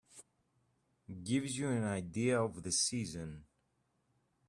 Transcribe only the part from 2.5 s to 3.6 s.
the season.